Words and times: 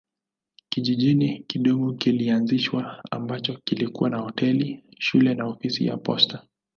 Kijiji 0.69 1.43
kidogo 1.47 1.93
kilianzishwa 1.93 3.01
ambacho 3.11 3.57
kilikuwa 3.63 4.09
na 4.09 4.17
hoteli, 4.17 4.83
shule 4.99 5.35
na 5.35 5.45
ofisi 5.45 5.85
ya 5.85 5.97
posta. 5.97 6.45